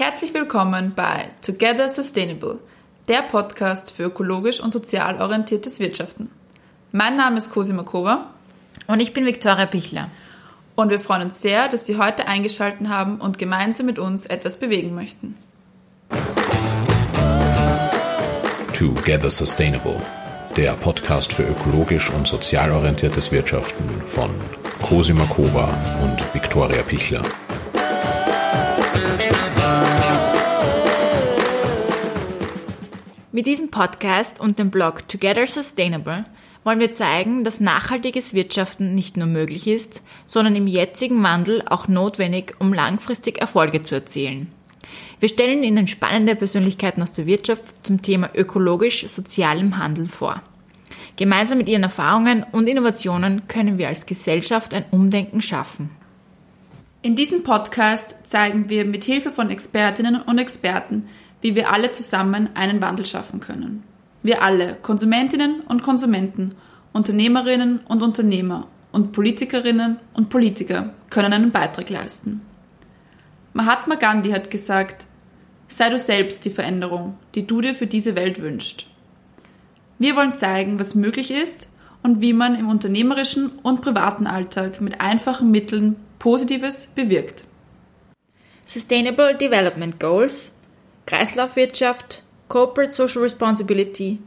[0.00, 2.60] Herzlich willkommen bei Together Sustainable,
[3.08, 6.30] der Podcast für ökologisch und sozial orientiertes Wirtschaften.
[6.92, 8.26] Mein Name ist Cosima Kova
[8.86, 10.08] und ich bin Viktoria Pichler.
[10.76, 14.60] Und wir freuen uns sehr, dass Sie heute eingeschaltet haben und gemeinsam mit uns etwas
[14.60, 15.34] bewegen möchten.
[18.72, 20.00] Together Sustainable,
[20.56, 24.30] der Podcast für ökologisch und sozial orientiertes Wirtschaften von
[24.80, 25.68] Cosima Kova
[26.04, 27.24] und Viktoria Pichler.
[33.38, 36.24] Mit diesem Podcast und dem Blog Together Sustainable
[36.64, 41.86] wollen wir zeigen, dass nachhaltiges Wirtschaften nicht nur möglich ist, sondern im jetzigen Wandel auch
[41.86, 44.48] notwendig, um langfristig Erfolge zu erzielen.
[45.20, 50.42] Wir stellen Ihnen spannende Persönlichkeiten aus der Wirtschaft zum Thema ökologisch-sozialem Handeln vor.
[51.14, 55.90] Gemeinsam mit ihren Erfahrungen und Innovationen können wir als Gesellschaft ein Umdenken schaffen.
[57.02, 61.06] In diesem Podcast zeigen wir mit Hilfe von Expertinnen und Experten,
[61.40, 63.84] wie wir alle zusammen einen Wandel schaffen können.
[64.22, 66.56] Wir alle, Konsumentinnen und Konsumenten,
[66.92, 72.40] Unternehmerinnen und Unternehmer und Politikerinnen und Politiker, können einen Beitrag leisten.
[73.52, 75.06] Mahatma Gandhi hat gesagt,
[75.68, 78.86] sei du selbst die Veränderung, die du dir für diese Welt wünschst.
[79.98, 81.68] Wir wollen zeigen, was möglich ist
[82.02, 87.44] und wie man im unternehmerischen und privaten Alltag mit einfachen Mitteln Positives bewirkt.
[88.66, 90.52] Sustainable Development Goals
[91.08, 94.18] Kreislaufwirtschaft, Corporate Social Responsibility,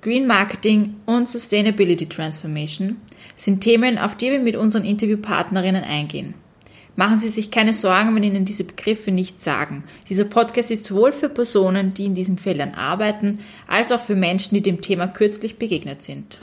[0.00, 2.96] Green Marketing und Sustainability Transformation
[3.36, 6.32] sind Themen, auf die wir mit unseren Interviewpartnerinnen eingehen.
[6.96, 9.84] Machen Sie sich keine Sorgen, wenn Ihnen diese Begriffe nicht sagen.
[10.08, 14.54] Dieser Podcast ist sowohl für Personen, die in diesen Feldern arbeiten, als auch für Menschen,
[14.54, 16.38] die dem Thema kürzlich begegnet sind.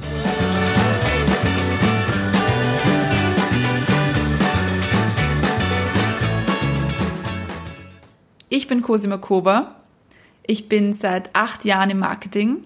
[8.58, 9.75] Ich bin Cosima Kova.
[10.48, 12.64] Ich bin seit acht Jahren im Marketing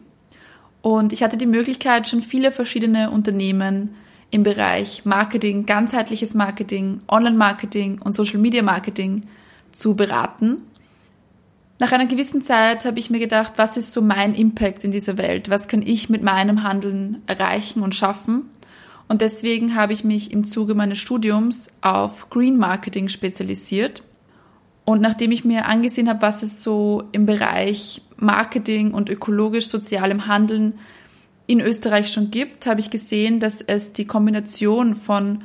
[0.84, 3.96] und ich hatte die Möglichkeit, schon viele verschiedene Unternehmen
[4.30, 9.24] im Bereich Marketing, ganzheitliches Marketing, Online-Marketing und Social-Media-Marketing
[9.72, 10.58] zu beraten.
[11.80, 15.18] Nach einer gewissen Zeit habe ich mir gedacht, was ist so mein Impact in dieser
[15.18, 15.50] Welt?
[15.50, 18.44] Was kann ich mit meinem Handeln erreichen und schaffen?
[19.08, 24.04] Und deswegen habe ich mich im Zuge meines Studiums auf Green Marketing spezialisiert
[24.90, 30.80] und nachdem ich mir angesehen habe, was es so im Bereich Marketing und ökologisch-sozialem Handeln
[31.46, 35.44] in Österreich schon gibt, habe ich gesehen, dass es die Kombination von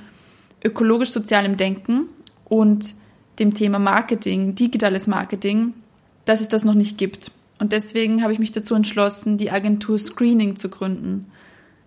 [0.64, 2.06] ökologisch-sozialem Denken
[2.46, 2.94] und
[3.38, 5.74] dem Thema Marketing, digitales Marketing,
[6.24, 7.30] dass es das noch nicht gibt.
[7.58, 11.26] Und deswegen habe ich mich dazu entschlossen, die Agentur Screening zu gründen.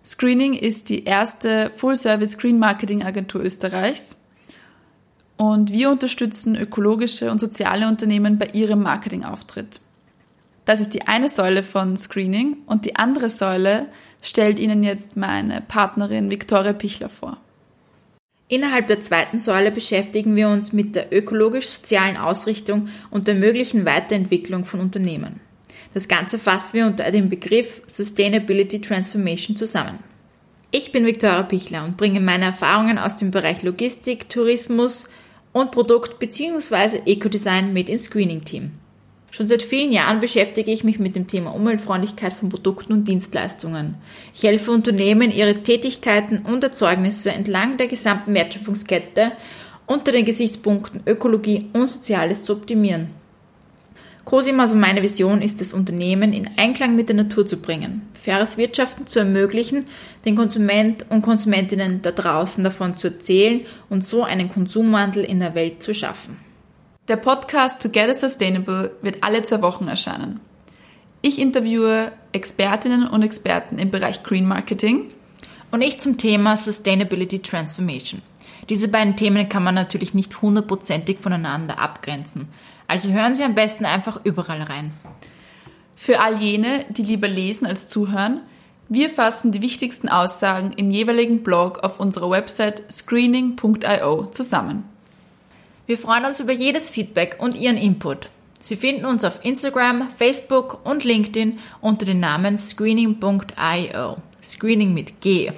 [0.04, 4.17] Screening ist die erste Full-Service Green Marketing Agentur Österreichs
[5.38, 9.80] und wir unterstützen ökologische und soziale Unternehmen bei ihrem Marketingauftritt.
[10.66, 13.86] Das ist die eine Säule von Screening und die andere Säule
[14.20, 17.38] stellt Ihnen jetzt meine Partnerin Viktoria Pichler vor.
[18.48, 24.64] Innerhalb der zweiten Säule beschäftigen wir uns mit der ökologisch-sozialen Ausrichtung und der möglichen Weiterentwicklung
[24.64, 25.40] von Unternehmen.
[25.94, 30.00] Das Ganze fassen wir unter dem Begriff Sustainability Transformation zusammen.
[30.70, 35.08] Ich bin Viktoria Pichler und bringe meine Erfahrungen aus dem Bereich Logistik, Tourismus,
[35.58, 37.02] und Produkt- bzw.
[37.04, 38.70] Eco-Design mit ins Screening-Team.
[39.30, 43.96] Schon seit vielen Jahren beschäftige ich mich mit dem Thema Umweltfreundlichkeit von Produkten und Dienstleistungen.
[44.34, 49.32] Ich helfe Unternehmen, ihre Tätigkeiten und Erzeugnisse entlang der gesamten Wertschöpfungskette
[49.86, 53.17] unter den Gesichtspunkten Ökologie und Soziales zu optimieren.
[54.28, 58.58] Cosima, also meine Vision ist es, Unternehmen in Einklang mit der Natur zu bringen, faires
[58.58, 59.86] Wirtschaften zu ermöglichen,
[60.26, 65.54] den Konsument und Konsumentinnen da draußen davon zu erzählen und so einen Konsumwandel in der
[65.54, 66.36] Welt zu schaffen.
[67.08, 70.40] Der Podcast Together Sustainable wird alle zwei Wochen erscheinen.
[71.22, 75.10] Ich interviewe Expertinnen und Experten im Bereich Green Marketing
[75.70, 78.22] und ich zum Thema Sustainability Transformation.
[78.68, 82.48] Diese beiden Themen kann man natürlich nicht hundertprozentig voneinander abgrenzen.
[82.86, 84.92] Also hören Sie am besten einfach überall rein.
[85.96, 88.40] Für all jene, die lieber lesen als zuhören,
[88.88, 94.84] wir fassen die wichtigsten Aussagen im jeweiligen Blog auf unserer Website screening.io zusammen.
[95.86, 98.30] Wir freuen uns über jedes Feedback und Ihren Input.
[98.60, 104.16] Sie finden uns auf Instagram, Facebook und LinkedIn unter dem Namen screening.io.
[104.42, 105.50] Screening mit G.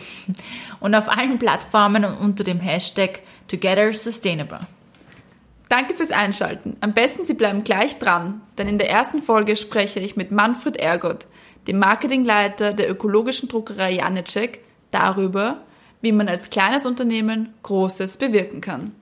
[0.80, 4.60] Und auf allen Plattformen unter dem Hashtag Together Sustainable.
[5.68, 6.76] Danke fürs Einschalten.
[6.80, 10.76] Am besten Sie bleiben gleich dran, denn in der ersten Folge spreche ich mit Manfred
[10.76, 11.26] Ergott,
[11.68, 14.60] dem Marketingleiter der ökologischen Druckerei Janecek,
[14.90, 15.60] darüber,
[16.00, 18.92] wie man als kleines Unternehmen Großes bewirken kann.